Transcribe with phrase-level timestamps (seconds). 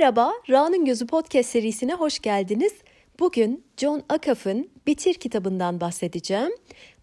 [0.00, 2.72] Merhaba, Ra'nın Gözü Podcast serisine hoş geldiniz.
[3.18, 6.52] Bugün John Akaf'ın Bitir kitabından bahsedeceğim.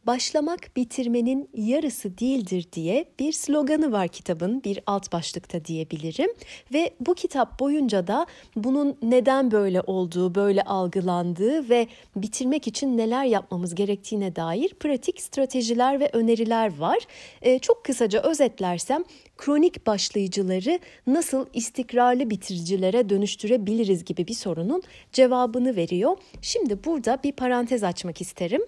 [0.07, 6.29] Başlamak bitirmenin yarısı değildir diye bir sloganı var kitabın bir alt başlıkta diyebilirim.
[6.73, 8.25] Ve bu kitap boyunca da
[8.55, 15.99] bunun neden böyle olduğu, böyle algılandığı ve bitirmek için neler yapmamız gerektiğine dair pratik stratejiler
[15.99, 16.99] ve öneriler var.
[17.41, 19.03] Ee, çok kısaca özetlersem
[19.37, 26.17] kronik başlayıcıları nasıl istikrarlı bitiricilere dönüştürebiliriz gibi bir sorunun cevabını veriyor.
[26.41, 28.61] Şimdi burada bir parantez açmak isterim.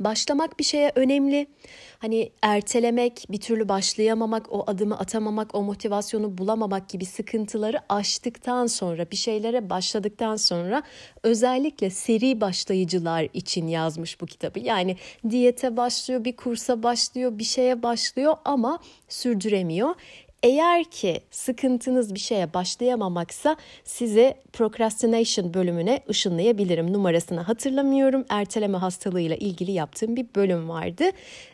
[0.00, 1.46] Başlamak bir şeye önemli.
[1.98, 9.10] Hani ertelemek, bir türlü başlayamamak, o adımı atamamak, o motivasyonu bulamamak gibi sıkıntıları aştıktan sonra,
[9.10, 10.82] bir şeylere başladıktan sonra
[11.22, 14.58] özellikle seri başlayıcılar için yazmış bu kitabı.
[14.58, 14.96] Yani
[15.30, 19.94] diyete başlıyor, bir kursa başlıyor, bir şeye başlıyor ama sürdüremiyor.
[20.42, 26.92] Eğer ki sıkıntınız bir şeye başlayamamaksa size procrastination bölümüne ışınlayabilirim.
[26.92, 28.24] Numarasını hatırlamıyorum.
[28.28, 31.04] Erteleme hastalığıyla ilgili yaptığım bir bölüm vardı.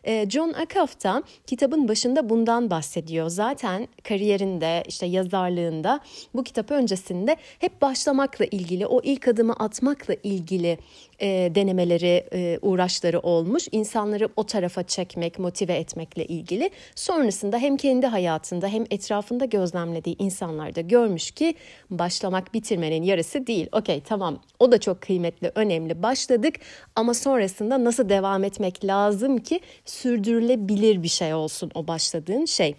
[0.04, 3.28] Ee, John Acuff da kitabın başında bundan bahsediyor.
[3.28, 6.00] Zaten kariyerinde işte yazarlığında
[6.34, 10.78] bu kitap öncesinde hep başlamakla ilgili o ilk adımı atmakla ilgili
[11.24, 13.68] e, denemeleri, e, uğraşları olmuş.
[13.72, 16.70] İnsanları o tarafa çekmek, motive etmekle ilgili.
[16.94, 21.54] Sonrasında hem kendi hayatında hem etrafında gözlemlediği insanlarda görmüş ki
[21.90, 23.68] başlamak bitirmenin yarısı değil.
[23.72, 26.02] Okey tamam o da çok kıymetli, önemli.
[26.02, 26.54] Başladık
[26.96, 32.74] ama sonrasında nasıl devam etmek lazım ki sürdürülebilir bir şey olsun o başladığın şey.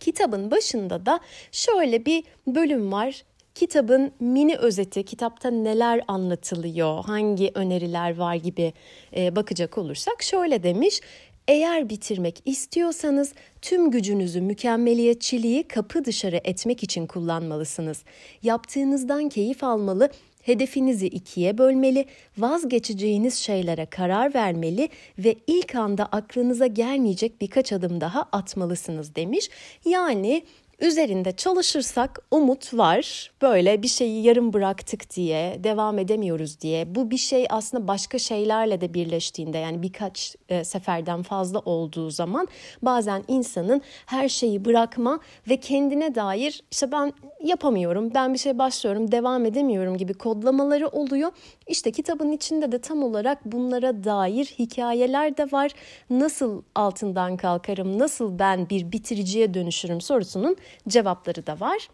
[0.00, 1.20] Kitabın başında da
[1.52, 3.22] şöyle bir bölüm var
[3.54, 8.72] kitabın mini özeti, kitapta neler anlatılıyor, hangi öneriler var gibi
[9.16, 11.00] e, bakacak olursak şöyle demiş.
[11.48, 18.04] Eğer bitirmek istiyorsanız tüm gücünüzü mükemmeliyetçiliği kapı dışarı etmek için kullanmalısınız.
[18.42, 20.10] Yaptığınızdan keyif almalı,
[20.42, 22.04] hedefinizi ikiye bölmeli,
[22.38, 24.88] vazgeçeceğiniz şeylere karar vermeli
[25.18, 29.50] ve ilk anda aklınıza gelmeyecek birkaç adım daha atmalısınız demiş.
[29.84, 30.42] Yani
[30.80, 33.30] Üzerinde çalışırsak umut var.
[33.42, 36.94] Böyle bir şeyi yarım bıraktık diye, devam edemiyoruz diye.
[36.94, 42.48] Bu bir şey aslında başka şeylerle de birleştiğinde yani birkaç e, seferden fazla olduğu zaman
[42.82, 47.12] bazen insanın her şeyi bırakma ve kendine dair işte ben
[47.44, 51.30] yapamıyorum, ben bir şey başlıyorum, devam edemiyorum gibi kodlamaları oluyor.
[51.70, 55.70] İşte kitabın içinde de tam olarak bunlara dair hikayeler de var.
[56.10, 60.56] Nasıl altından kalkarım, nasıl ben bir bitiriciye dönüşürüm sorusunun
[60.88, 61.88] cevapları da var.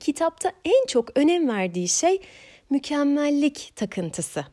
[0.00, 2.20] Kitapta en çok önem verdiği şey
[2.70, 4.44] mükemmellik takıntısı.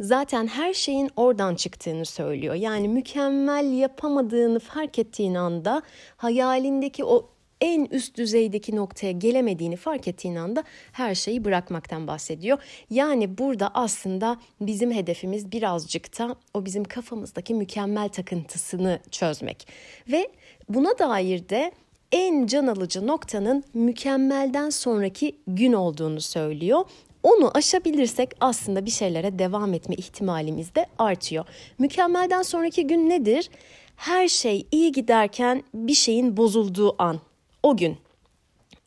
[0.00, 2.54] Zaten her şeyin oradan çıktığını söylüyor.
[2.54, 5.82] Yani mükemmel yapamadığını fark ettiğin anda
[6.16, 7.28] hayalindeki o
[7.60, 12.58] en üst düzeydeki noktaya gelemediğini fark ettiğin anda her şeyi bırakmaktan bahsediyor.
[12.90, 19.68] Yani burada aslında bizim hedefimiz birazcık da o bizim kafamızdaki mükemmel takıntısını çözmek.
[20.08, 20.28] Ve
[20.68, 21.72] buna dair de
[22.12, 26.84] en can alıcı noktanın mükemmelden sonraki gün olduğunu söylüyor.
[27.22, 31.44] Onu aşabilirsek aslında bir şeylere devam etme ihtimalimiz de artıyor.
[31.78, 33.50] Mükemmelden sonraki gün nedir?
[33.96, 37.20] Her şey iyi giderken bir şeyin bozulduğu an.
[37.66, 37.96] O gün.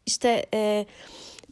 [0.05, 0.85] İşte e,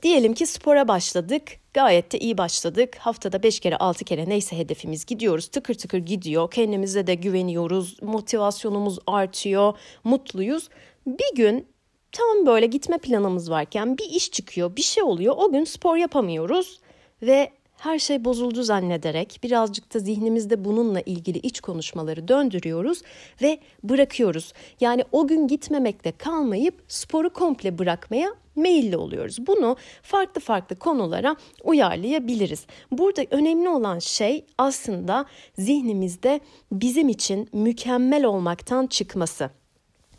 [0.04, 1.44] diyelim ki spora başladık.
[1.74, 2.96] Gayet de iyi başladık.
[3.00, 5.48] Haftada 5 kere 6 kere neyse hedefimiz gidiyoruz.
[5.48, 6.52] Tıkır tıkır gidiyor.
[6.52, 8.04] Kendimize de güveniyoruz.
[8.04, 9.78] Motivasyonumuz artıyor.
[10.04, 10.70] Mutluyuz.
[11.08, 11.68] Bir gün
[12.12, 15.36] tam böyle gitme planımız varken bir iş çıkıyor, bir şey oluyor.
[15.38, 16.80] O gün spor yapamıyoruz
[17.22, 23.02] ve her şey bozuldu zannederek birazcık da zihnimizde bununla ilgili iç konuşmaları döndürüyoruz
[23.42, 24.54] ve bırakıyoruz.
[24.80, 29.48] Yani o gün gitmemekle kalmayıp sporu komple bırakmaya meyilli oluyoruz.
[29.48, 32.66] Bunu farklı farklı konulara uyarlayabiliriz.
[32.92, 35.26] Burada önemli olan şey aslında
[35.58, 36.40] zihnimizde
[36.72, 39.50] bizim için mükemmel olmaktan çıkması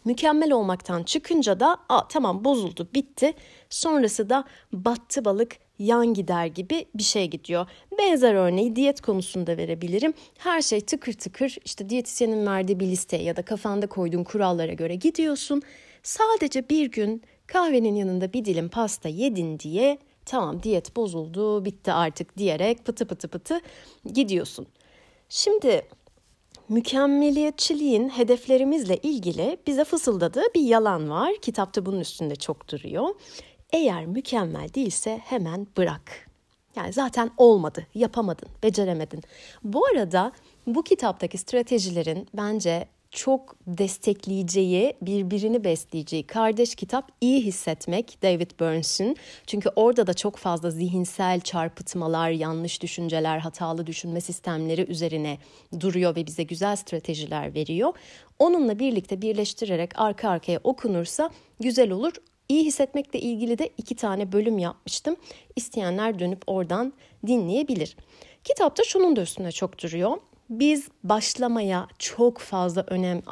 [0.08, 3.32] mükemmel olmaktan çıkınca da Aa, tamam bozuldu bitti
[3.70, 7.66] sonrası da battı balık yan gider gibi bir şey gidiyor.
[7.98, 10.14] Benzer örneği diyet konusunda verebilirim.
[10.38, 14.94] Her şey tıkır tıkır işte diyetisyenin verdiği bir listeye ya da kafanda koyduğun kurallara göre
[14.94, 15.62] gidiyorsun.
[16.02, 22.38] Sadece bir gün kahvenin yanında bir dilim pasta yedin diye tamam diyet bozuldu bitti artık
[22.38, 23.60] diyerek pıtı pıtı pıtı
[24.14, 24.66] gidiyorsun.
[25.28, 25.82] Şimdi
[26.68, 31.32] mükemmeliyetçiliğin hedeflerimizle ilgili bize fısıldadığı bir yalan var.
[31.42, 33.08] Kitapta bunun üstünde çok duruyor.
[33.72, 36.28] Eğer mükemmel değilse hemen bırak.
[36.76, 39.22] Yani zaten olmadı, yapamadın, beceremedin.
[39.64, 40.32] Bu arada
[40.66, 49.16] bu kitaptaki stratejilerin bence çok destekleyeceği, birbirini besleyeceği kardeş kitap İyi Hissetmek David Burns'ün.
[49.46, 55.38] Çünkü orada da çok fazla zihinsel çarpıtmalar, yanlış düşünceler, hatalı düşünme sistemleri üzerine
[55.80, 57.92] duruyor ve bize güzel stratejiler veriyor.
[58.38, 62.12] Onunla birlikte birleştirerek arka arkaya okunursa güzel olur.
[62.48, 65.16] İyi hissetmekle ilgili de iki tane bölüm yapmıştım.
[65.56, 66.92] İsteyenler dönüp oradan
[67.26, 67.96] dinleyebilir.
[68.44, 70.16] Kitapta şunun da üstüne çok duruyor
[70.50, 73.22] biz başlamaya çok fazla önem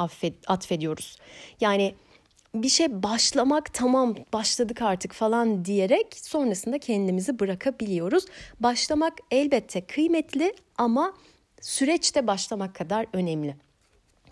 [0.46, 1.18] atfediyoruz.
[1.60, 1.94] Yani
[2.54, 8.24] bir şey başlamak tamam başladık artık falan diyerek sonrasında kendimizi bırakabiliyoruz.
[8.60, 11.14] Başlamak elbette kıymetli ama
[11.60, 13.56] süreçte başlamak kadar önemli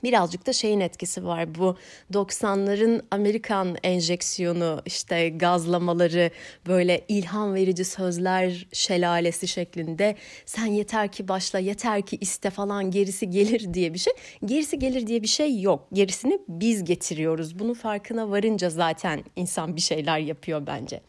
[0.05, 1.77] birazcık da şeyin etkisi var bu
[2.13, 6.31] 90'ların Amerikan enjeksiyonu işte gazlamaları
[6.67, 10.17] böyle ilham verici sözler şelalesi şeklinde.
[10.47, 14.13] Sen yeter ki başla yeter ki iste falan gerisi gelir diye bir şey.
[14.45, 15.89] Gerisi gelir diye bir şey yok.
[15.93, 17.59] Gerisini biz getiriyoruz.
[17.59, 21.01] Bunu farkına varınca zaten insan bir şeyler yapıyor bence.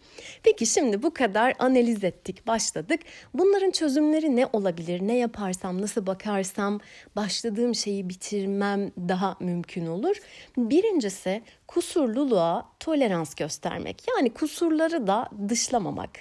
[0.43, 2.99] Peki şimdi bu kadar analiz ettik başladık.
[3.33, 5.01] Bunların çözümleri ne olabilir?
[5.01, 6.79] Ne yaparsam nasıl bakarsam
[7.15, 10.15] başladığım şeyi bitirmem daha mümkün olur.
[10.57, 14.03] Birincisi kusurluluğa tolerans göstermek.
[14.17, 16.11] Yani kusurları da dışlamamak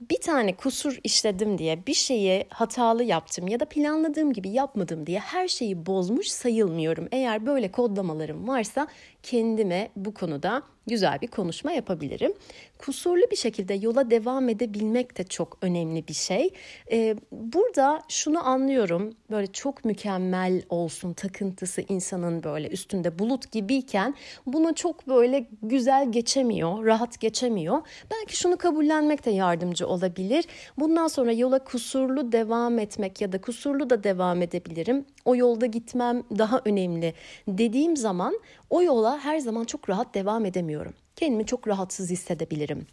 [0.00, 5.18] bir tane kusur işledim diye bir şeyi hatalı yaptım ya da planladığım gibi yapmadım diye
[5.18, 7.08] her şeyi bozmuş sayılmıyorum.
[7.12, 8.86] Eğer böyle kodlamalarım varsa
[9.22, 12.32] kendime bu konuda güzel bir konuşma yapabilirim.
[12.78, 16.50] Kusurlu bir şekilde yola devam edebilmek de çok önemli bir şey.
[16.90, 24.14] Ee, burada şunu anlıyorum böyle çok mükemmel olsun takıntısı insanın böyle üstünde bulut gibiyken
[24.46, 27.78] bunu çok böyle güzel geçemiyor, rahat geçemiyor.
[28.10, 30.44] Belki şunu kabullenmek de yardımcı olabilir.
[30.78, 35.04] Bundan sonra yola kusurlu devam etmek ya da kusurlu da devam edebilirim.
[35.24, 37.14] O yolda gitmem daha önemli
[37.48, 38.40] dediğim zaman
[38.70, 40.94] o yola her zaman çok rahat devam edemiyorum.
[41.16, 42.86] Kendimi çok rahatsız hissedebilirim.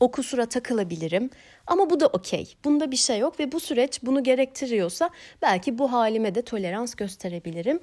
[0.00, 1.30] O kusura takılabilirim
[1.66, 2.54] ama bu da okey.
[2.64, 5.10] Bunda bir şey yok ve bu süreç bunu gerektiriyorsa
[5.42, 7.80] belki bu halime de tolerans gösterebilirim.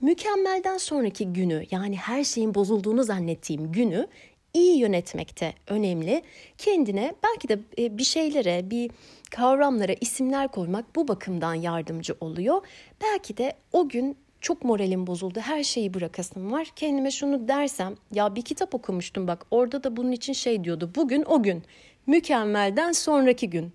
[0.00, 4.06] Mükemmelden sonraki günü yani her şeyin bozulduğunu zannettiğim günü
[4.54, 6.22] iyi yönetmekte önemli.
[6.58, 8.90] Kendine belki de e, bir şeylere, bir
[9.30, 12.66] kavramlara isimler koymak bu bakımdan yardımcı oluyor.
[13.02, 15.40] Belki de o gün çok moralim bozuldu.
[15.40, 16.68] Her şeyi bırakasım var.
[16.76, 20.90] Kendime şunu dersem ya bir kitap okumuştum bak orada da bunun için şey diyordu.
[20.94, 21.62] Bugün o gün
[22.06, 23.72] mükemmelden sonraki gün.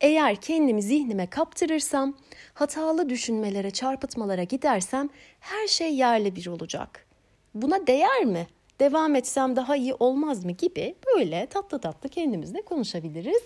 [0.00, 2.16] Eğer kendimi zihnime kaptırırsam,
[2.54, 5.08] hatalı düşünmelere, çarpıtmalara gidersem
[5.40, 7.06] her şey yerle bir olacak.
[7.54, 8.46] Buna değer mi?
[8.80, 13.42] Devam etsem daha iyi olmaz mı gibi böyle tatlı tatlı kendimizle konuşabiliriz.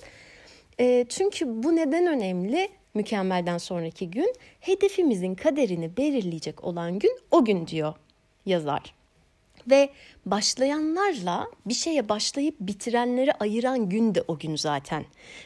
[0.81, 2.69] E, çünkü bu neden önemli?
[2.99, 7.95] Mükemmelden sonraki gün hedefimizin kaderini belirleyecek olan gün o gün diyor
[8.47, 8.95] yazar.
[9.71, 9.91] Ve
[10.27, 15.05] başlayanlarla bir şeye başlayıp bitirenleri ayıran gün de o gün zaten.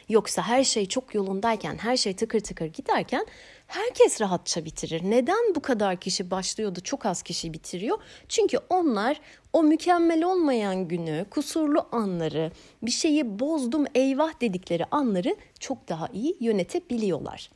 [0.09, 3.25] Yoksa her şey çok yolundayken, her şey tıkır tıkır giderken
[3.67, 5.01] herkes rahatça bitirir.
[5.03, 7.97] Neden bu kadar kişi başlıyordu çok az kişi bitiriyor?
[8.29, 9.21] Çünkü onlar
[9.53, 16.37] o mükemmel olmayan günü, kusurlu anları, bir şeyi bozdum eyvah dedikleri anları çok daha iyi
[16.39, 17.49] yönetebiliyorlar.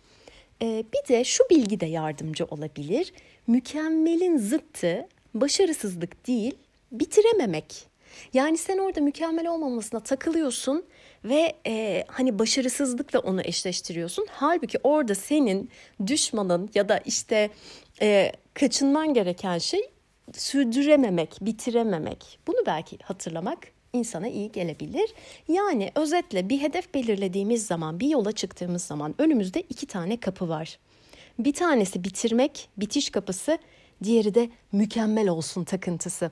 [0.61, 3.13] Ee, bir de şu bilgi de yardımcı olabilir.
[3.47, 6.55] Mükemmelin zıttı başarısızlık değil,
[6.91, 7.87] bitirememek.
[8.33, 10.85] Yani sen orada mükemmel olmamasına takılıyorsun
[11.23, 14.27] ve e, hani başarısızlıkla onu eşleştiriyorsun.
[14.29, 15.69] Halbuki orada senin
[16.07, 17.49] düşmanın ya da işte
[18.01, 19.81] e, kaçınman gereken şey
[20.33, 22.39] sürdürememek, bitirememek.
[22.47, 23.59] Bunu belki hatırlamak
[23.93, 25.13] insana iyi gelebilir.
[25.47, 30.79] Yani özetle bir hedef belirlediğimiz zaman, bir yola çıktığımız zaman önümüzde iki tane kapı var.
[31.39, 33.57] Bir tanesi bitirmek, bitiş kapısı,
[34.03, 36.31] diğeri de mükemmel olsun takıntısı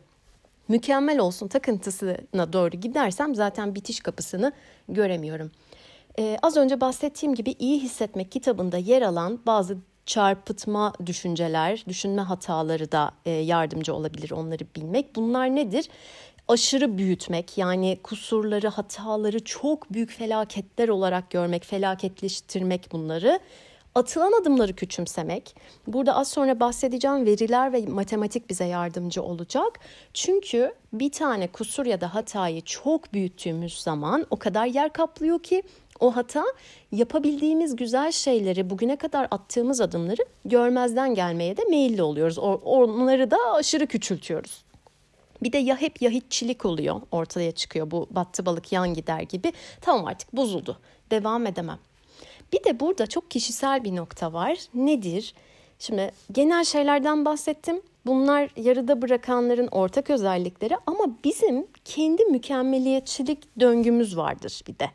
[0.67, 4.51] mükemmel olsun takıntısına doğru gidersem zaten bitiş kapısını
[4.89, 5.51] göremiyorum.
[6.19, 12.91] Ee, az önce bahsettiğim gibi iyi hissetmek kitabında yer alan bazı çarpıtma düşünceler, düşünme hataları
[12.91, 15.15] da e, yardımcı olabilir onları bilmek.
[15.15, 15.89] Bunlar nedir?
[16.47, 23.39] Aşırı büyütmek yani kusurları, hataları çok büyük felaketler olarak görmek, felaketleştirmek bunları
[23.95, 25.55] atılan adımları küçümsemek.
[25.87, 29.79] Burada az sonra bahsedeceğim veriler ve matematik bize yardımcı olacak.
[30.13, 35.63] Çünkü bir tane kusur ya da hatayı çok büyüttüğümüz zaman o kadar yer kaplıyor ki
[35.99, 36.43] o hata
[36.91, 42.37] yapabildiğimiz güzel şeyleri, bugüne kadar attığımız adımları görmezden gelmeye de meyilli oluyoruz.
[42.39, 44.65] Onları da aşırı küçültüyoruz.
[45.43, 49.53] Bir de ya hep ya hiççilik oluyor ortaya çıkıyor bu battı balık yan gider gibi.
[49.81, 50.79] Tamam artık bozuldu
[51.11, 51.79] devam edemem
[52.53, 54.57] bir de burada çok kişisel bir nokta var.
[54.73, 55.33] Nedir?
[55.79, 57.81] Şimdi genel şeylerden bahsettim.
[58.05, 64.89] Bunlar yarıda bırakanların ortak özellikleri ama bizim kendi mükemmeliyetçilik döngümüz vardır bir de.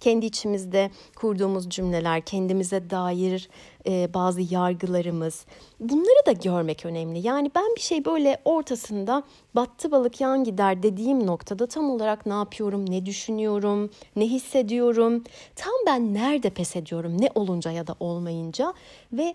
[0.00, 3.48] Kendi içimizde kurduğumuz cümleler, kendimize dair
[3.86, 5.46] e, bazı yargılarımız.
[5.80, 7.26] Bunları da görmek önemli.
[7.26, 9.22] Yani ben bir şey böyle ortasında
[9.54, 15.24] battı balık yan gider dediğim noktada tam olarak ne yapıyorum, ne düşünüyorum, ne hissediyorum,
[15.56, 18.74] tam ben nerede pes ediyorum, ne olunca ya da olmayınca
[19.12, 19.34] ve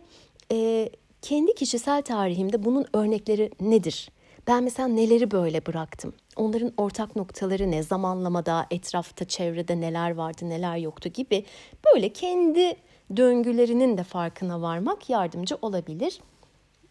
[0.51, 0.89] e,
[1.21, 4.09] kendi kişisel tarihimde bunun örnekleri nedir?
[4.47, 6.13] Ben mesela neleri böyle bıraktım?
[6.35, 7.83] Onların ortak noktaları ne?
[7.83, 11.45] Zamanlamada, etrafta, çevrede neler vardı, neler yoktu gibi
[11.93, 12.75] böyle kendi
[13.17, 16.21] döngülerinin de farkına varmak yardımcı olabilir.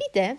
[0.01, 0.39] Bir de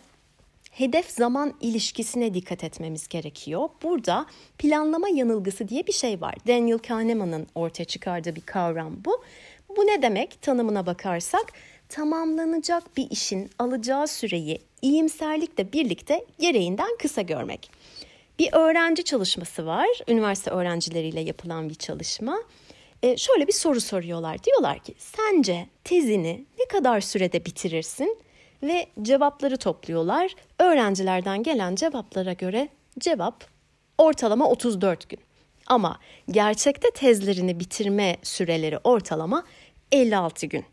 [0.72, 3.70] hedef zaman ilişkisine dikkat etmemiz gerekiyor.
[3.84, 4.26] Burada
[4.58, 6.36] planlama yanılgısı diye bir şey var.
[6.48, 9.24] Daniel Kahneman'ın ortaya çıkardığı bir kavram bu.
[9.78, 10.42] Bu ne demek?
[10.42, 11.54] Tanımına bakarsak
[11.92, 17.72] tamamlanacak bir işin alacağı süreyi iyimserlikle birlikte gereğinden kısa görmek.
[18.40, 19.88] Bir öğrenci çalışması var.
[20.08, 22.38] Üniversite öğrencileriyle yapılan bir çalışma.
[23.04, 24.44] Ee, şöyle bir soru soruyorlar.
[24.44, 28.18] Diyorlar ki sence tezini ne kadar sürede bitirirsin?
[28.64, 30.36] Ve cevapları topluyorlar.
[30.60, 32.70] Öğrencilerden gelen cevaplara göre
[33.00, 33.44] cevap
[33.98, 35.20] ortalama 34 gün.
[35.68, 36.00] Ama
[36.32, 39.44] gerçekte tezlerini bitirme süreleri ortalama
[39.92, 40.66] 56 gün.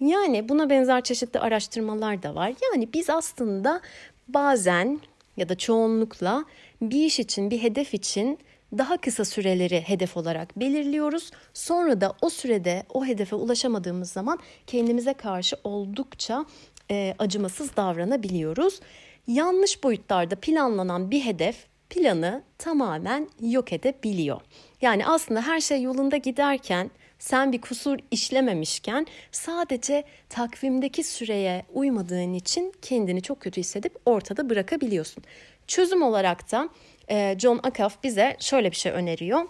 [0.00, 2.52] Yani buna benzer çeşitli araştırmalar da var.
[2.72, 3.80] Yani biz aslında
[4.28, 5.00] bazen
[5.36, 6.44] ya da çoğunlukla
[6.82, 8.38] bir iş için, bir hedef için
[8.78, 11.30] daha kısa süreleri hedef olarak belirliyoruz.
[11.54, 16.44] Sonra da o sürede o hedefe ulaşamadığımız zaman kendimize karşı oldukça
[16.90, 18.80] e, acımasız davranabiliyoruz.
[19.26, 24.40] Yanlış boyutlarda planlanan bir hedef planı tamamen yok edebiliyor.
[24.80, 32.72] Yani aslında her şey yolunda giderken sen bir kusur işlememişken sadece takvimdeki süreye uymadığın için
[32.82, 35.24] kendini çok kötü hissedip ortada bırakabiliyorsun.
[35.66, 36.68] Çözüm olarak da
[37.10, 39.44] e, John Akaf bize şöyle bir şey öneriyor.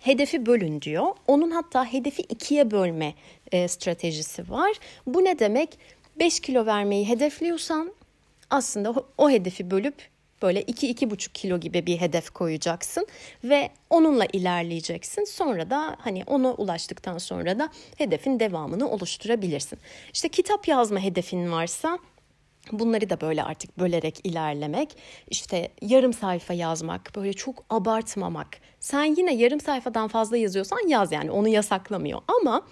[0.00, 1.06] Hedefi bölün diyor.
[1.26, 3.14] Onun hatta hedefi ikiye bölme
[3.52, 4.72] e, stratejisi var.
[5.06, 5.78] Bu ne demek?
[6.18, 7.92] 5 kilo vermeyi hedefliyorsan
[8.50, 9.94] aslında o hedefi bölüp
[10.42, 13.06] böyle 2-2,5 kilo gibi bir hedef koyacaksın
[13.44, 15.24] ve onunla ilerleyeceksin.
[15.24, 19.78] Sonra da hani ona ulaştıktan sonra da hedefin devamını oluşturabilirsin.
[20.12, 21.98] İşte kitap yazma hedefin varsa
[22.72, 24.96] Bunları da böyle artık bölerek ilerlemek,
[25.30, 28.48] işte yarım sayfa yazmak, böyle çok abartmamak.
[28.80, 32.62] Sen yine yarım sayfadan fazla yazıyorsan yaz yani onu yasaklamıyor ama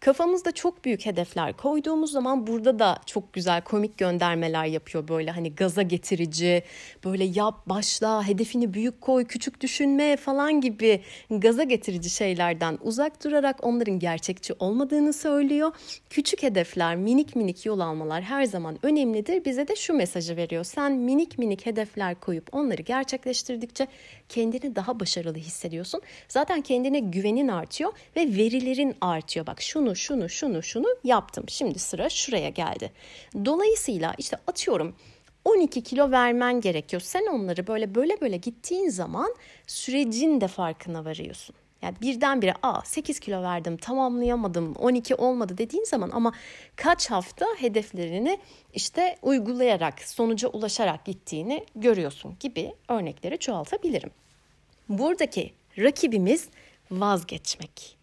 [0.00, 5.54] Kafamızda çok büyük hedefler koyduğumuz zaman burada da çok güzel komik göndermeler yapıyor böyle hani
[5.54, 6.62] gaza getirici,
[7.04, 13.64] böyle yap, başla, hedefini büyük koy, küçük düşünme falan gibi gaza getirici şeylerden uzak durarak
[13.64, 15.72] onların gerçekçi olmadığını söylüyor.
[16.10, 19.44] Küçük hedefler, minik minik yol almalar her zaman önemlidir.
[19.44, 20.64] Bize de şu mesajı veriyor.
[20.64, 23.86] Sen minik minik hedefler koyup onları gerçekleştirdikçe
[24.28, 26.02] kendini daha başarılı hissediyorsun.
[26.28, 29.46] Zaten kendine güvenin artıyor ve verilerin artıyor.
[29.46, 31.44] Bak şunu şunu şunu şunu yaptım.
[31.48, 32.92] Şimdi sıra şuraya geldi.
[33.44, 34.96] Dolayısıyla işte atıyorum
[35.44, 37.02] 12 kilo vermen gerekiyor.
[37.02, 39.34] Sen onları böyle böyle böyle gittiğin zaman
[39.66, 41.56] sürecin de farkına varıyorsun.
[41.82, 46.32] Yani birdenbire a 8 kilo verdim tamamlayamadım 12 olmadı dediğin zaman ama
[46.76, 48.38] kaç hafta hedeflerini
[48.74, 54.10] işte uygulayarak sonuca ulaşarak gittiğini görüyorsun gibi örnekleri çoğaltabilirim.
[54.88, 56.48] Buradaki rakibimiz
[56.90, 57.98] vazgeçmek.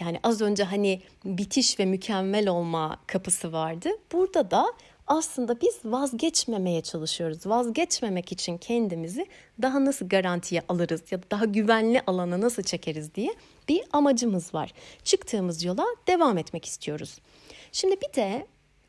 [0.00, 3.88] Yani az önce hani bitiş ve mükemmel olma kapısı vardı.
[4.12, 4.66] Burada da
[5.08, 7.46] aslında biz vazgeçmemeye çalışıyoruz.
[7.46, 9.26] Vazgeçmemek için kendimizi
[9.62, 13.34] daha nasıl garantiye alırız ya da daha güvenli alana nasıl çekeriz diye
[13.68, 14.72] bir amacımız var.
[15.04, 17.18] Çıktığımız yola devam etmek istiyoruz.
[17.72, 18.46] Şimdi bir de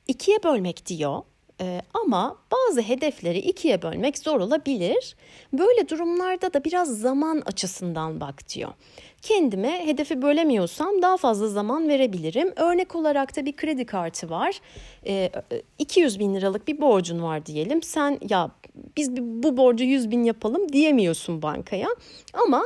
[0.07, 1.21] ikiye bölmek diyor.
[1.61, 5.15] Ee, ama bazı hedefleri ikiye bölmek zor olabilir.
[5.53, 8.73] Böyle durumlarda da biraz zaman açısından bak diyor.
[9.21, 12.53] Kendime hedefi bölemiyorsam daha fazla zaman verebilirim.
[12.55, 14.61] Örnek olarak da bir kredi kartı var.
[15.05, 15.31] Ee,
[15.79, 17.83] 200 bin liralık bir borcun var diyelim.
[17.83, 18.51] Sen ya
[18.97, 21.87] biz bu borcu 100 bin yapalım diyemiyorsun bankaya.
[22.33, 22.63] Ama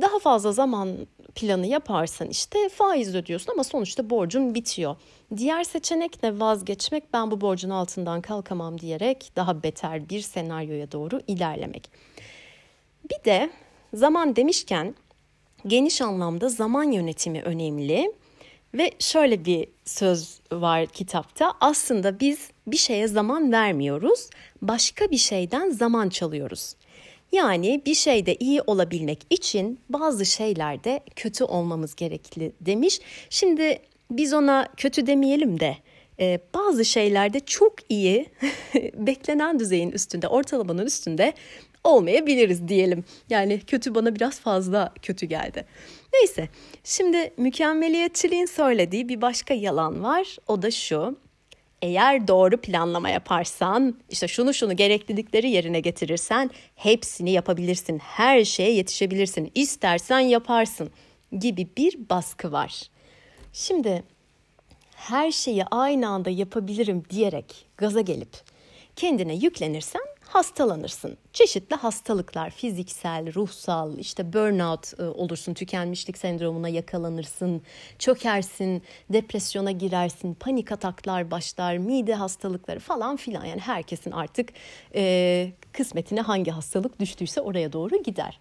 [0.00, 0.96] daha fazla zaman
[1.34, 4.96] planı yaparsan işte faiz ödüyorsun ama sonuçta borcun bitiyor.
[5.36, 11.20] Diğer seçenek de vazgeçmek ben bu borcun altından kalkamam diyerek daha beter bir senaryoya doğru
[11.26, 11.90] ilerlemek.
[13.10, 13.50] Bir de
[13.94, 14.94] zaman demişken
[15.66, 18.12] geniş anlamda zaman yönetimi önemli.
[18.74, 21.52] Ve şöyle bir söz var kitapta.
[21.60, 24.30] Aslında biz bir şeye zaman vermiyoruz.
[24.62, 26.74] Başka bir şeyden zaman çalıyoruz.
[27.32, 33.00] Yani bir şeyde iyi olabilmek için bazı şeylerde kötü olmamız gerekli demiş.
[33.30, 33.78] Şimdi
[34.10, 35.76] biz ona kötü demeyelim de
[36.20, 38.26] e, bazı şeylerde çok iyi
[38.94, 41.32] beklenen düzeyin üstünde, ortalamanın üstünde
[41.86, 43.04] olmayabiliriz diyelim.
[43.30, 45.64] Yani kötü bana biraz fazla kötü geldi.
[46.12, 46.48] Neyse
[46.84, 50.36] şimdi mükemmeliyetçiliğin söylediği bir başka yalan var.
[50.48, 51.16] O da şu.
[51.82, 57.98] Eğer doğru planlama yaparsan, işte şunu şunu gereklilikleri yerine getirirsen hepsini yapabilirsin.
[57.98, 59.52] Her şeye yetişebilirsin.
[59.54, 60.90] İstersen yaparsın
[61.38, 62.82] gibi bir baskı var.
[63.52, 64.02] Şimdi
[64.96, 68.36] her şeyi aynı anda yapabilirim diyerek gaza gelip
[68.96, 71.16] kendine yüklenirsen hastalanırsın.
[71.32, 77.62] Çeşitli hastalıklar, fiziksel, ruhsal, işte burnout e, olursun, tükenmişlik sendromuna yakalanırsın,
[77.98, 83.44] çökersin, depresyona girersin, panik ataklar başlar, mide hastalıkları falan filan.
[83.44, 84.48] Yani herkesin artık
[84.94, 88.38] e, kısmetine hangi hastalık düştüyse oraya doğru gider.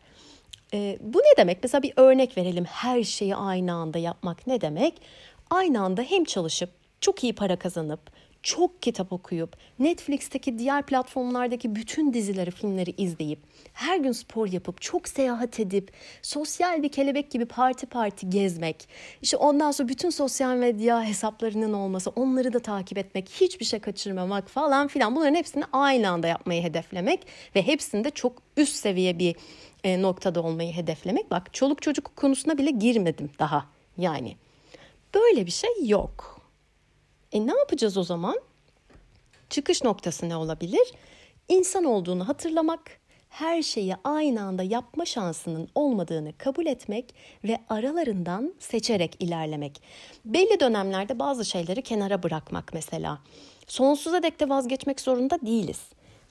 [0.74, 1.63] E, bu ne demek?
[1.63, 2.65] Mesela bir örnek verelim.
[2.65, 5.01] Her şeyi aynı anda yapmak ne demek?
[5.50, 6.70] Aynı anda hem çalışıp
[7.01, 8.00] çok iyi para kazanıp
[8.46, 13.40] çok kitap okuyup, Netflix'teki diğer platformlardaki bütün dizileri, filmleri izleyip,
[13.74, 18.88] her gün spor yapıp, çok seyahat edip, sosyal bir kelebek gibi parti parti gezmek,
[19.22, 24.50] işte ondan sonra bütün sosyal medya hesaplarının olması, onları da takip etmek, hiçbir şey kaçırmamak
[24.50, 29.36] falan filan bunların hepsini aynı anda yapmayı hedeflemek ve hepsinde çok üst seviye bir
[29.84, 31.32] e, noktada olmayı hedeflemek.
[31.32, 33.66] Bak çoluk çocuk konusuna bile girmedim daha
[33.98, 34.36] yani.
[35.14, 36.35] Böyle bir şey yok.
[37.36, 38.42] E ne yapacağız o zaman?
[39.50, 40.94] Çıkış noktası ne olabilir?
[41.48, 43.00] İnsan olduğunu hatırlamak,
[43.30, 49.82] her şeyi aynı anda yapma şansının olmadığını kabul etmek ve aralarından seçerek ilerlemek.
[50.25, 53.20] Belli dönemlerde bazı şeyleri kenara bırakmak mesela.
[53.68, 55.82] Sonsuza dek de vazgeçmek zorunda değiliz.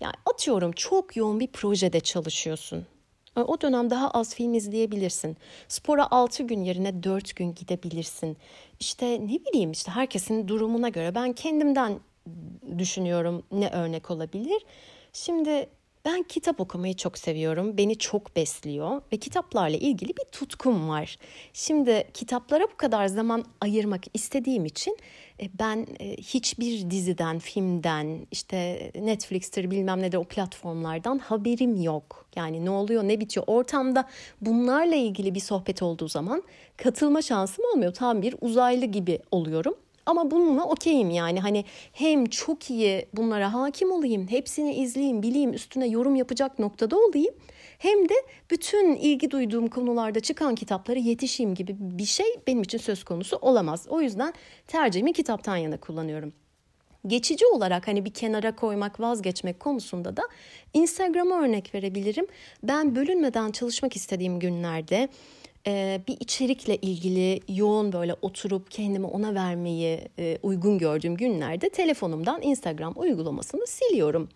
[0.00, 2.86] Yani atıyorum çok yoğun bir projede çalışıyorsun.
[3.36, 5.36] O dönem daha az film izleyebilirsin.
[5.68, 8.36] Spora 6 gün yerine 4 gün gidebilirsin.
[8.80, 12.00] İşte ne bileyim işte herkesin durumuna göre ben kendimden
[12.78, 14.62] düşünüyorum ne örnek olabilir.
[15.12, 15.68] Şimdi
[16.04, 17.78] ben kitap okumayı çok seviyorum.
[17.78, 21.18] Beni çok besliyor ve kitaplarla ilgili bir tutkum var.
[21.52, 24.98] Şimdi kitaplara bu kadar zaman ayırmak istediğim için
[25.40, 32.26] e, ben e, hiçbir diziden, filmden, işte Netflix'tir bilmem ne de o platformlardan haberim yok.
[32.36, 34.08] Yani ne oluyor, ne bitiyor ortamda
[34.40, 36.42] bunlarla ilgili bir sohbet olduğu zaman
[36.76, 37.94] katılma şansım olmuyor.
[37.94, 39.74] Tam bir uzaylı gibi oluyorum.
[40.06, 45.86] Ama bununla okeyim yani hani hem çok iyi bunlara hakim olayım, hepsini izleyeyim, bileyim, üstüne
[45.86, 47.34] yorum yapacak noktada olayım.
[47.78, 48.14] Hem de
[48.50, 53.86] bütün ilgi duyduğum konularda çıkan kitaplara yetişeyim gibi bir şey benim için söz konusu olamaz.
[53.88, 54.34] O yüzden
[54.66, 56.32] tercihimi kitaptan yana kullanıyorum.
[57.06, 60.22] Geçici olarak hani bir kenara koymak, vazgeçmek konusunda da
[60.74, 62.26] Instagram'a örnek verebilirim.
[62.62, 65.08] Ben bölünmeden çalışmak istediğim günlerde
[65.66, 72.42] e, bir içerikle ilgili yoğun böyle oturup kendimi ona vermeyi e, uygun gördüğüm günlerde telefonumdan
[72.42, 74.28] Instagram uygulamasını siliyorum.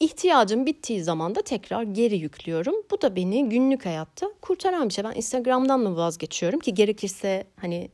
[0.00, 2.74] İhtiyacım bittiği zaman da tekrar geri yüklüyorum.
[2.90, 5.04] Bu da beni günlük hayatta kurtaran bir şey.
[5.04, 7.90] Ben Instagram'dan mı vazgeçiyorum ki gerekirse hani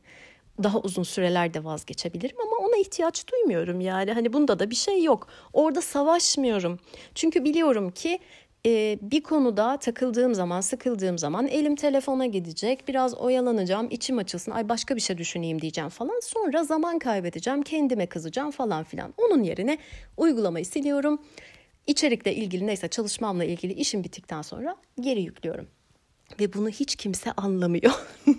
[0.63, 4.11] daha uzun sürelerde vazgeçebilirim ama ona ihtiyaç duymuyorum yani.
[4.11, 5.27] Hani bunda da bir şey yok.
[5.53, 6.79] Orada savaşmıyorum.
[7.15, 8.19] Çünkü biliyorum ki
[8.67, 14.69] e, bir konuda takıldığım zaman, sıkıldığım zaman elim telefona gidecek, biraz oyalanacağım, içim açılsın, ay
[14.69, 16.19] başka bir şey düşüneyim diyeceğim falan.
[16.23, 19.13] Sonra zaman kaybedeceğim, kendime kızacağım falan filan.
[19.17, 19.77] Onun yerine
[20.17, 21.21] uygulamayı siliyorum.
[21.87, 25.67] İçerikle ilgili neyse çalışmamla ilgili işim bittikten sonra geri yüklüyorum.
[26.39, 27.93] Ve bunu hiç kimse anlamıyor.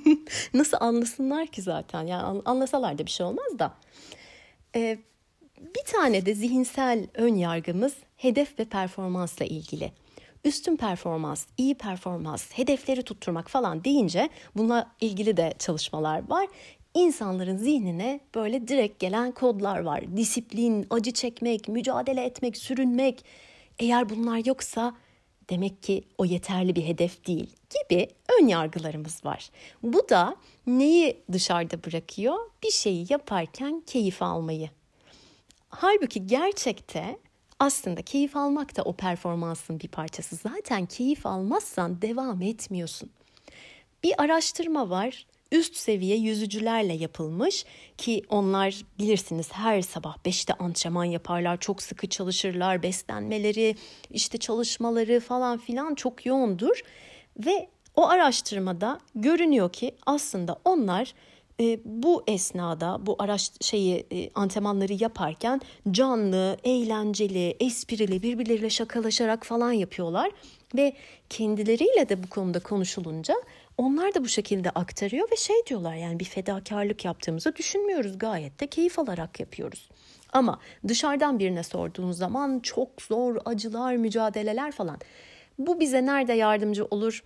[0.55, 2.07] Nasıl anlasınlar ki zaten?
[2.07, 3.75] Yani anlasalar da bir şey olmaz da.
[4.77, 4.99] Ee,
[5.61, 9.93] bir tane de zihinsel ön yargımız hedef ve performansla ilgili
[10.45, 16.47] üstün performans, iyi performans, hedefleri tutturmak falan deyince bununla ilgili de çalışmalar var.
[16.95, 20.17] İnsanların zihnine böyle direkt gelen kodlar var.
[20.17, 23.25] Disiplin, acı çekmek, mücadele etmek, sürünmek.
[23.79, 24.95] Eğer bunlar yoksa
[25.51, 28.09] demek ki o yeterli bir hedef değil gibi
[28.41, 29.51] ön yargılarımız var.
[29.83, 32.37] Bu da neyi dışarıda bırakıyor?
[32.63, 34.71] Bir şeyi yaparken keyif almayı.
[35.69, 37.19] Halbuki gerçekte
[37.59, 40.37] aslında keyif almak da o performansın bir parçası.
[40.37, 43.11] Zaten keyif almazsan devam etmiyorsun.
[44.03, 47.65] Bir araştırma var üst seviye yüzücülerle yapılmış
[47.99, 53.77] ki onlar bilirsiniz her sabah 5'te antrenman yaparlar, çok sıkı çalışırlar, beslenmeleri,
[54.11, 56.81] işte çalışmaları falan filan çok yoğundur
[57.47, 61.15] ve o araştırmada görünüyor ki aslında onlar
[61.61, 69.73] e, bu esnada bu araç şeyi e, antrenmanları yaparken canlı, eğlenceli, esprili birbirleriyle şakalaşarak falan
[69.73, 70.31] yapıyorlar
[70.77, 70.93] ve
[71.31, 73.35] kendileriyle de bu konuda konuşulunca
[73.77, 78.67] onlar da bu şekilde aktarıyor ve şey diyorlar yani bir fedakarlık yaptığımızı düşünmüyoruz gayet de
[78.67, 79.89] keyif alarak yapıyoruz.
[80.33, 84.99] Ama dışarıdan birine sorduğun zaman çok zor acılar, mücadeleler falan.
[85.59, 87.25] Bu bize nerede yardımcı olur?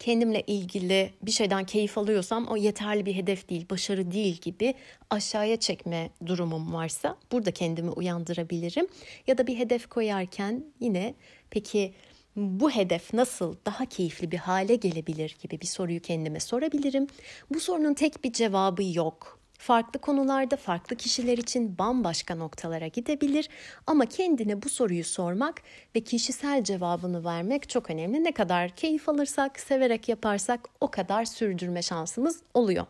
[0.00, 4.74] Kendimle ilgili bir şeyden keyif alıyorsam o yeterli bir hedef değil, başarı değil gibi
[5.10, 8.86] aşağıya çekme durumum varsa burada kendimi uyandırabilirim.
[9.26, 11.14] Ya da bir hedef koyarken yine
[11.50, 11.94] peki
[12.36, 17.06] bu hedef nasıl daha keyifli bir hale gelebilir gibi bir soruyu kendime sorabilirim.
[17.54, 23.48] Bu sorunun tek bir cevabı yok farklı konularda farklı kişiler için bambaşka noktalara gidebilir
[23.86, 25.62] ama kendine bu soruyu sormak
[25.96, 28.24] ve kişisel cevabını vermek çok önemli.
[28.24, 32.86] Ne kadar keyif alırsak, severek yaparsak o kadar sürdürme şansımız oluyor.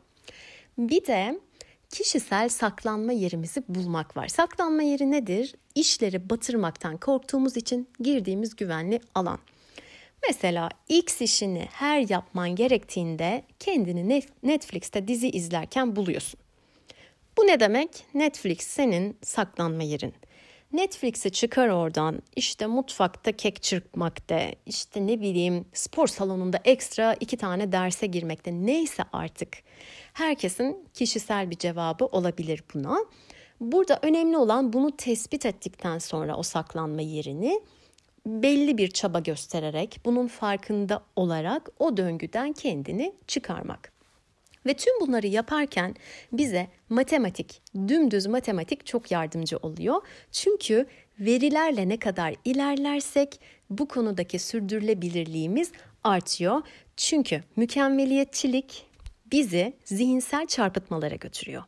[0.78, 1.40] Bir de
[1.90, 4.28] kişisel saklanma yerimizi bulmak var.
[4.28, 5.54] Saklanma yeri nedir?
[5.74, 9.38] İşleri batırmaktan korktuğumuz için girdiğimiz güvenli alan.
[10.28, 16.40] Mesela X işini her yapman gerektiğinde kendini Netflix'te dizi izlerken buluyorsun.
[17.40, 18.04] Bu ne demek?
[18.14, 20.14] Netflix senin saklanma yerin.
[20.72, 27.72] Netflix'i çıkar oradan işte mutfakta kek çırpmakta işte ne bileyim spor salonunda ekstra iki tane
[27.72, 29.58] derse girmekte neyse artık.
[30.12, 32.98] Herkesin kişisel bir cevabı olabilir buna.
[33.60, 37.60] Burada önemli olan bunu tespit ettikten sonra o saklanma yerini
[38.26, 43.99] belli bir çaba göstererek bunun farkında olarak o döngüden kendini çıkarmak.
[44.66, 45.94] Ve tüm bunları yaparken
[46.32, 50.02] bize matematik, dümdüz matematik çok yardımcı oluyor.
[50.32, 50.86] Çünkü
[51.20, 55.72] verilerle ne kadar ilerlersek bu konudaki sürdürülebilirliğimiz
[56.04, 56.62] artıyor.
[56.96, 58.86] Çünkü mükemmeliyetçilik
[59.32, 61.62] bizi zihinsel çarpıtmalara götürüyor.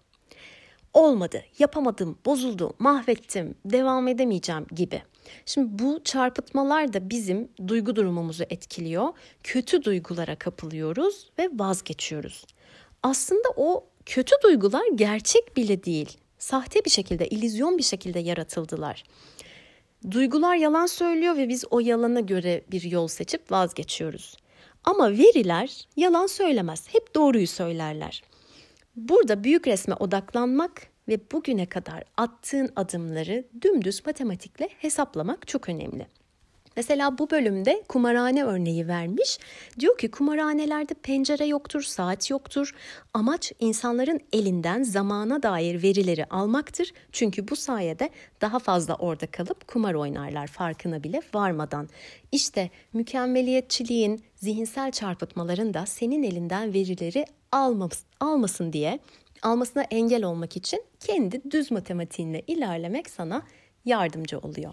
[0.92, 5.02] Olmadı, yapamadım, bozuldu, mahvettim, devam edemeyeceğim gibi.
[5.46, 9.08] Şimdi bu çarpıtmalar da bizim duygu durumumuzu etkiliyor.
[9.42, 12.44] Kötü duygulara kapılıyoruz ve vazgeçiyoruz
[13.02, 16.18] aslında o kötü duygular gerçek bile değil.
[16.38, 19.04] Sahte bir şekilde, ilizyon bir şekilde yaratıldılar.
[20.10, 24.36] Duygular yalan söylüyor ve biz o yalana göre bir yol seçip vazgeçiyoruz.
[24.84, 26.88] Ama veriler yalan söylemez.
[26.94, 28.22] Hep doğruyu söylerler.
[28.96, 36.06] Burada büyük resme odaklanmak ve bugüne kadar attığın adımları dümdüz matematikle hesaplamak çok önemli.
[36.76, 39.38] Mesela bu bölümde kumarhane örneği vermiş.
[39.80, 42.74] Diyor ki kumarhanelerde pencere yoktur, saat yoktur.
[43.14, 46.92] Amaç insanların elinden zamana dair verileri almaktır.
[47.12, 51.88] Çünkü bu sayede daha fazla orada kalıp kumar oynarlar farkına bile varmadan.
[52.32, 58.98] İşte mükemmeliyetçiliğin, zihinsel çarpıtmaların da senin elinden verileri almas almasın diye
[59.42, 63.42] almasına engel olmak için kendi düz matematiğinle ilerlemek sana
[63.84, 64.72] yardımcı oluyor.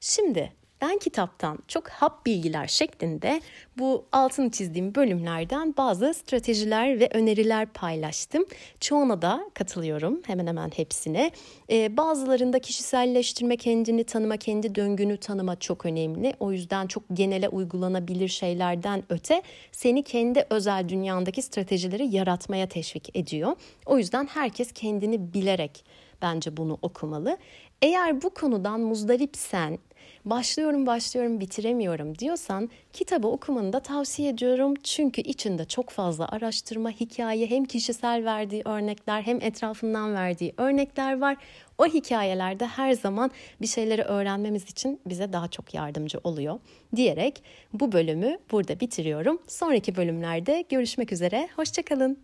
[0.00, 0.52] Şimdi
[0.82, 3.40] ben kitaptan çok hap bilgiler şeklinde
[3.78, 8.44] bu altını çizdiğim bölümlerden bazı stratejiler ve öneriler paylaştım.
[8.80, 11.30] Çoğuna da katılıyorum hemen hemen hepsine.
[11.70, 16.34] Ee, bazılarında kişiselleştirme, kendini tanıma, kendi döngünü tanıma çok önemli.
[16.40, 19.42] O yüzden çok genele uygulanabilir şeylerden öte
[19.72, 23.56] seni kendi özel dünyandaki stratejileri yaratmaya teşvik ediyor.
[23.86, 25.84] O yüzden herkes kendini bilerek
[26.22, 27.38] bence bunu okumalı.
[27.82, 29.78] Eğer bu konudan muzdaripsen,
[30.24, 34.74] başlıyorum başlıyorum bitiremiyorum diyorsan kitabı okumanı da tavsiye ediyorum.
[34.82, 41.36] Çünkü içinde çok fazla araştırma, hikaye hem kişisel verdiği örnekler hem etrafından verdiği örnekler var.
[41.78, 43.30] O hikayelerde her zaman
[43.60, 46.60] bir şeyleri öğrenmemiz için bize daha çok yardımcı oluyor
[46.96, 49.38] diyerek bu bölümü burada bitiriyorum.
[49.48, 51.48] Sonraki bölümlerde görüşmek üzere.
[51.56, 52.18] Hoşçakalın.